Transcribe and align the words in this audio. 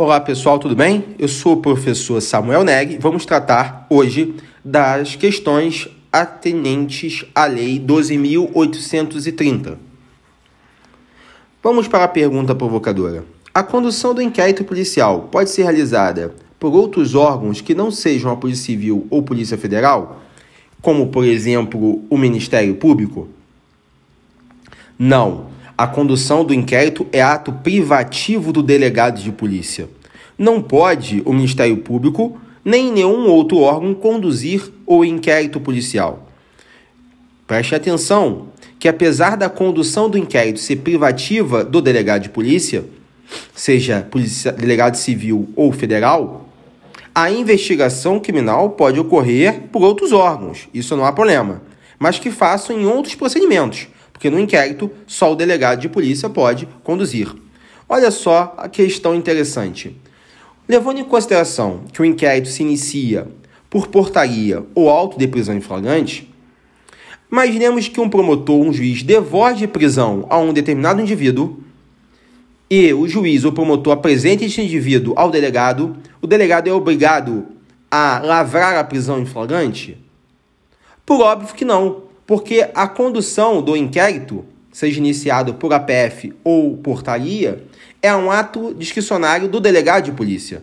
Olá 0.00 0.20
pessoal, 0.20 0.60
tudo 0.60 0.76
bem? 0.76 1.16
Eu 1.18 1.26
sou 1.26 1.54
o 1.54 1.60
professor 1.60 2.20
Samuel 2.20 2.62
Neg. 2.62 2.98
Vamos 2.98 3.26
tratar 3.26 3.84
hoje 3.90 4.32
das 4.64 5.16
questões 5.16 5.88
atendentes 6.12 7.24
à 7.34 7.46
Lei 7.46 7.80
12.830. 7.80 9.76
Vamos 11.60 11.88
para 11.88 12.04
a 12.04 12.08
pergunta 12.08 12.54
provocadora. 12.54 13.24
A 13.52 13.64
condução 13.64 14.14
do 14.14 14.22
inquérito 14.22 14.62
policial 14.62 15.22
pode 15.32 15.50
ser 15.50 15.64
realizada 15.64 16.32
por 16.60 16.72
outros 16.72 17.16
órgãos 17.16 17.60
que 17.60 17.74
não 17.74 17.90
sejam 17.90 18.30
a 18.30 18.36
Polícia 18.36 18.66
Civil 18.66 19.04
ou 19.10 19.20
Polícia 19.20 19.58
Federal, 19.58 20.22
como 20.80 21.08
por 21.08 21.24
exemplo 21.24 22.04
o 22.08 22.16
Ministério 22.16 22.76
Público? 22.76 23.26
Não. 24.96 25.57
A 25.78 25.86
condução 25.86 26.44
do 26.44 26.52
inquérito 26.52 27.06
é 27.12 27.22
ato 27.22 27.52
privativo 27.52 28.52
do 28.52 28.64
delegado 28.64 29.22
de 29.22 29.30
polícia. 29.30 29.88
Não 30.36 30.60
pode 30.60 31.22
o 31.24 31.32
Ministério 31.32 31.76
Público 31.76 32.36
nem 32.64 32.90
nenhum 32.92 33.28
outro 33.28 33.58
órgão 33.58 33.94
conduzir 33.94 34.72
o 34.84 35.04
inquérito 35.04 35.60
policial. 35.60 36.28
Preste 37.46 37.76
atenção 37.76 38.48
que, 38.76 38.88
apesar 38.88 39.36
da 39.36 39.48
condução 39.48 40.10
do 40.10 40.18
inquérito 40.18 40.58
ser 40.58 40.78
privativa 40.78 41.64
do 41.64 41.80
delegado 41.80 42.22
de 42.22 42.28
polícia, 42.30 42.84
seja 43.54 44.04
polícia, 44.10 44.50
delegado 44.50 44.96
civil 44.96 45.48
ou 45.54 45.70
federal, 45.70 46.48
a 47.14 47.30
investigação 47.30 48.18
criminal 48.18 48.70
pode 48.70 48.98
ocorrer 48.98 49.68
por 49.70 49.82
outros 49.82 50.10
órgãos, 50.10 50.68
isso 50.74 50.96
não 50.96 51.04
há 51.04 51.12
problema, 51.12 51.62
mas 52.00 52.18
que 52.18 52.32
façam 52.32 52.76
em 52.76 52.84
outros 52.84 53.14
procedimentos, 53.14 53.86
porque 54.18 54.30
no 54.30 54.40
inquérito 54.40 54.90
só 55.06 55.32
o 55.32 55.36
delegado 55.36 55.78
de 55.78 55.88
polícia 55.88 56.28
pode 56.28 56.68
conduzir. 56.82 57.32
Olha 57.88 58.10
só 58.10 58.52
a 58.58 58.68
questão 58.68 59.14
interessante. 59.14 59.96
Levando 60.68 60.98
em 60.98 61.04
consideração 61.04 61.84
que 61.92 62.02
o 62.02 62.04
inquérito 62.04 62.48
se 62.48 62.64
inicia 62.64 63.28
por 63.70 63.86
portaria 63.86 64.66
ou 64.74 64.90
auto 64.90 65.16
de 65.16 65.28
prisão 65.28 65.56
em 65.56 65.60
flagrante, 65.60 66.28
imaginemos 67.30 67.86
que 67.86 68.00
um 68.00 68.10
promotor 68.10 68.60
um 68.60 68.72
juiz 68.72 69.04
devote 69.04 69.68
prisão 69.68 70.26
a 70.28 70.36
um 70.36 70.52
determinado 70.52 71.00
indivíduo 71.00 71.62
e 72.68 72.92
o 72.92 73.06
juiz 73.06 73.44
ou 73.44 73.52
promotor 73.52 73.92
apresente 73.92 74.46
esse 74.46 74.60
indivíduo 74.60 75.14
ao 75.16 75.30
delegado, 75.30 75.96
o 76.20 76.26
delegado 76.26 76.66
é 76.66 76.72
obrigado 76.72 77.46
a 77.88 78.18
lavrar 78.18 78.76
a 78.78 78.82
prisão 78.82 79.20
em 79.20 79.26
flagrante? 79.26 79.96
Por 81.06 81.20
óbvio 81.20 81.54
que 81.54 81.64
não, 81.64 82.07
porque 82.28 82.68
a 82.74 82.86
condução 82.86 83.62
do 83.62 83.74
inquérito, 83.74 84.44
seja 84.70 84.98
iniciado 84.98 85.54
por 85.54 85.72
APF 85.72 86.34
ou 86.44 86.76
portaria, 86.76 87.64
é 88.02 88.14
um 88.14 88.30
ato 88.30 88.74
discricionário 88.74 89.48
do 89.48 89.58
delegado 89.58 90.04
de 90.04 90.12
polícia. 90.12 90.62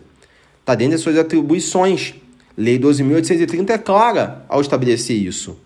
Está 0.60 0.76
dentro 0.76 0.92
das 0.92 1.00
suas 1.00 1.18
atribuições. 1.18 2.14
Lei 2.56 2.78
12.830 2.78 3.70
é 3.70 3.78
clara 3.78 4.44
ao 4.48 4.60
estabelecer 4.60 5.16
isso. 5.16 5.58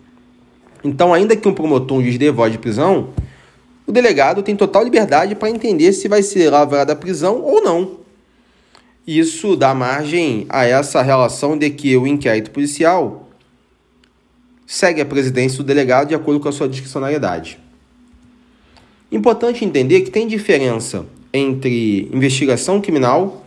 Então, 0.83 1.13
ainda 1.13 1.35
que 1.35 1.47
um 1.47 1.53
promotor 1.53 1.99
um 1.99 2.01
juiz 2.01 2.17
dê 2.17 2.31
voz 2.31 2.51
de 2.51 2.57
prisão, 2.57 3.09
o 3.85 3.91
delegado 3.91 4.41
tem 4.41 4.55
total 4.55 4.83
liberdade 4.83 5.35
para 5.35 5.51
entender 5.51 5.93
se 5.93 6.07
vai 6.07 6.23
ser 6.23 6.49
lavrada 6.49 6.93
a 6.93 6.95
prisão 6.95 7.43
ou 7.43 7.61
não. 7.61 7.99
Isso 9.05 9.55
dá 9.55 9.75
margem 9.75 10.47
a 10.49 10.65
essa 10.65 11.03
relação 11.03 11.55
de 11.55 11.69
que 11.69 11.95
o 11.95 12.07
inquérito 12.07 12.49
policial 12.49 13.27
segue 14.71 15.01
a 15.01 15.05
presidência 15.05 15.57
do 15.57 15.65
delegado 15.65 16.07
de 16.07 16.15
acordo 16.15 16.39
com 16.39 16.47
a 16.47 16.51
sua 16.51 16.65
discricionariedade. 16.65 17.59
Importante 19.11 19.65
entender 19.65 19.99
que 19.99 20.09
tem 20.09 20.25
diferença 20.25 21.05
entre 21.33 22.09
investigação 22.13 22.79
criminal 22.79 23.45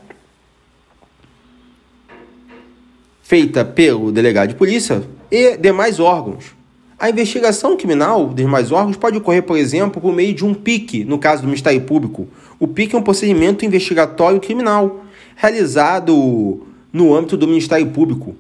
feita 3.23 3.65
pelo 3.65 4.13
delegado 4.13 4.51
de 4.51 4.55
polícia 4.55 5.03
e 5.31 5.57
demais 5.57 5.99
órgãos. 5.99 6.55
A 6.99 7.09
investigação 7.09 7.75
criminal 7.75 8.27
dos 8.27 8.37
demais 8.37 8.71
órgãos 8.71 8.99
pode 8.99 9.17
ocorrer, 9.17 9.45
por 9.45 9.57
exemplo, 9.57 10.03
por 10.03 10.13
meio 10.13 10.35
de 10.35 10.45
um 10.45 10.53
PIC, 10.53 11.05
no 11.05 11.19
caso 11.19 11.41
do 11.41 11.47
Ministério 11.47 11.81
Público. 11.81 12.29
O 12.61 12.69
PIC 12.69 12.95
é 12.95 12.99
um 12.99 13.03
procedimento 13.03 13.65
investigatório 13.65 14.39
criminal 14.41 15.03
realizado 15.37 16.67
no 16.93 17.15
âmbito 17.15 17.39
do 17.39 17.49
Ministério 17.49 17.87
Público 17.87 18.37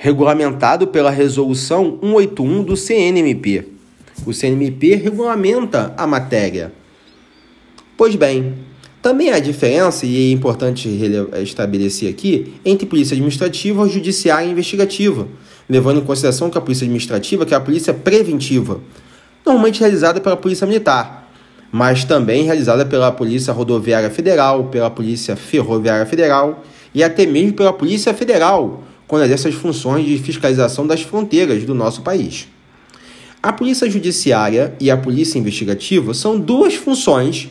regulamentado 0.00 0.86
pela 0.86 1.10
Resolução 1.10 1.98
181 2.00 2.62
do 2.62 2.76
CNMP. 2.76 3.66
O 4.24 4.32
CNMP 4.32 4.94
regulamenta 4.94 5.92
a 5.96 6.06
matéria. 6.06 6.72
Pois 7.96 8.14
bem, 8.14 8.54
também 9.02 9.32
há 9.32 9.40
diferença, 9.40 10.06
e 10.06 10.30
é 10.30 10.32
importante 10.32 10.88
estabelecer 11.42 12.08
aqui, 12.08 12.54
entre 12.64 12.86
polícia 12.86 13.14
administrativa, 13.14 13.88
judiciária 13.88 14.46
e 14.46 14.52
investigativa, 14.52 15.26
levando 15.68 15.98
em 15.98 16.04
consideração 16.04 16.48
que 16.48 16.56
a 16.56 16.60
polícia 16.60 16.84
administrativa 16.84 17.44
que 17.44 17.52
é 17.52 17.56
a 17.56 17.60
polícia 17.60 17.92
preventiva, 17.92 18.80
normalmente 19.44 19.80
realizada 19.80 20.20
pela 20.20 20.36
polícia 20.36 20.64
militar, 20.64 21.28
mas 21.72 22.04
também 22.04 22.44
realizada 22.44 22.86
pela 22.86 23.10
Polícia 23.10 23.52
Rodoviária 23.52 24.10
Federal, 24.10 24.64
pela 24.66 24.90
Polícia 24.90 25.34
Ferroviária 25.34 26.06
Federal 26.06 26.64
e 26.94 27.02
até 27.02 27.26
mesmo 27.26 27.52
pela 27.52 27.72
Polícia 27.72 28.14
Federal, 28.14 28.84
quando 29.08 29.24
exerce 29.24 29.48
as 29.48 29.54
funções 29.54 30.06
de 30.06 30.18
fiscalização 30.18 30.86
das 30.86 31.00
fronteiras 31.00 31.64
do 31.64 31.74
nosso 31.74 32.02
país. 32.02 32.46
A 33.42 33.52
Polícia 33.52 33.90
Judiciária 33.90 34.74
e 34.78 34.90
a 34.90 34.96
Polícia 34.96 35.38
Investigativa 35.38 36.12
são 36.12 36.38
duas 36.38 36.74
funções 36.74 37.48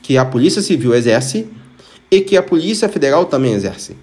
que 0.00 0.16
a 0.16 0.24
Polícia 0.24 0.62
Civil 0.62 0.94
exerce 0.94 1.48
e 2.10 2.20
que 2.20 2.36
a 2.36 2.42
Polícia 2.42 2.88
Federal 2.88 3.24
também 3.24 3.52
exerce. 3.52 3.96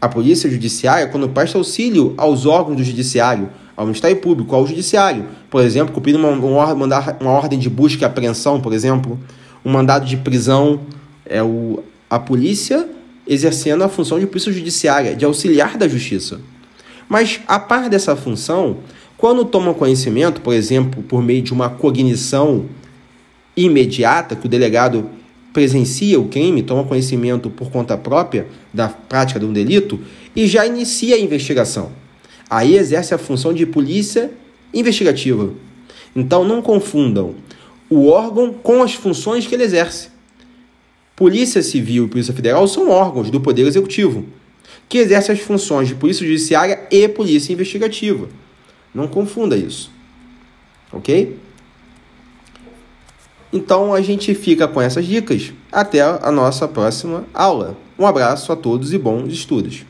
A 0.00 0.08
Polícia 0.08 0.50
Judiciária, 0.50 1.06
quando 1.06 1.28
presta 1.28 1.58
auxílio 1.58 2.14
aos 2.16 2.44
órgãos 2.44 2.76
do 2.76 2.84
Judiciário, 2.84 3.48
ao 3.76 3.86
Ministério 3.86 4.16
Público, 4.16 4.54
ao 4.54 4.66
Judiciário, 4.66 5.26
por 5.48 5.62
exemplo, 5.62 5.94
cumprindo 5.94 6.18
uma, 6.18 6.72
uma, 6.72 7.30
ordem 7.30 7.58
de 7.58 7.70
busca 7.70 8.02
e 8.02 8.04
apreensão, 8.04 8.60
por 8.60 8.72
exemplo, 8.72 9.18
um 9.64 9.70
mandado 9.70 10.06
de 10.06 10.16
prisão, 10.16 10.80
é 11.24 11.42
o, 11.42 11.82
a 12.08 12.18
polícia 12.18 12.88
exercendo 13.26 13.82
a 13.82 13.88
função 13.88 14.18
de 14.18 14.26
polícia 14.26 14.52
judiciária, 14.52 15.14
de 15.14 15.24
auxiliar 15.24 15.76
da 15.76 15.88
justiça. 15.88 16.40
Mas, 17.08 17.40
a 17.46 17.58
par 17.58 17.88
dessa 17.88 18.14
função, 18.16 18.78
quando 19.16 19.44
toma 19.44 19.74
conhecimento, 19.74 20.40
por 20.40 20.54
exemplo, 20.54 21.02
por 21.02 21.22
meio 21.22 21.42
de 21.42 21.52
uma 21.52 21.70
cognição 21.70 22.66
imediata, 23.56 24.36
que 24.36 24.46
o 24.46 24.48
delegado 24.48 25.08
presencia 25.52 26.20
o 26.20 26.28
crime, 26.28 26.62
toma 26.62 26.84
conhecimento 26.84 27.48
por 27.48 27.70
conta 27.70 27.96
própria 27.96 28.46
da 28.74 28.88
prática 28.88 29.40
de 29.40 29.46
um 29.46 29.52
delito 29.54 29.98
e 30.34 30.46
já 30.46 30.66
inicia 30.66 31.16
a 31.16 31.18
investigação. 31.18 31.92
Aí 32.50 32.76
exerce 32.76 33.14
a 33.14 33.18
função 33.18 33.54
de 33.54 33.64
polícia 33.64 34.30
investigativa. 34.74 35.50
Então 36.14 36.44
não 36.44 36.60
confundam 36.60 37.34
o 37.88 38.08
órgão 38.08 38.52
com 38.52 38.82
as 38.82 38.92
funções 38.92 39.46
que 39.46 39.54
ele 39.54 39.64
exerce. 39.64 40.08
Polícia 41.16 41.62
Civil 41.62 42.04
e 42.04 42.08
Polícia 42.08 42.34
Federal 42.34 42.68
são 42.68 42.90
órgãos 42.90 43.30
do 43.30 43.40
Poder 43.40 43.66
Executivo, 43.66 44.26
que 44.86 44.98
exercem 44.98 45.34
as 45.34 45.40
funções 45.40 45.88
de 45.88 45.94
Polícia 45.94 46.26
Judiciária 46.26 46.86
e 46.90 47.08
Polícia 47.08 47.54
Investigativa. 47.54 48.28
Não 48.94 49.08
confunda 49.08 49.56
isso. 49.56 49.90
Ok? 50.92 51.38
Então 53.50 53.94
a 53.94 54.02
gente 54.02 54.34
fica 54.34 54.68
com 54.68 54.80
essas 54.80 55.06
dicas. 55.06 55.52
Até 55.72 56.02
a 56.02 56.30
nossa 56.30 56.68
próxima 56.68 57.24
aula. 57.32 57.76
Um 57.98 58.06
abraço 58.06 58.52
a 58.52 58.56
todos 58.56 58.92
e 58.92 58.98
bons 58.98 59.32
estudos. 59.32 59.86